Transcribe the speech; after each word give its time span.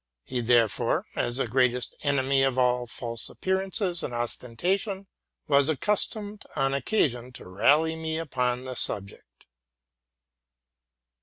He, 0.23 0.41
therefore, 0.41 1.05
as 1.15 1.37
the 1.37 1.45
ereatest 1.45 1.93
enemy 2.01 2.41
to 2.41 2.59
all 2.59 2.87
semblance 2.87 4.01
and 4.01 4.15
ostentation, 4.15 5.05
was 5.47 5.69
accus 5.69 6.09
tomed, 6.11 6.41
on 6.55 6.73
occasion, 6.73 7.31
to 7.33 7.47
rally 7.47 7.95
me 7.95 8.17
upon 8.17 8.63
the 8.65 8.73
subject. 8.73 9.45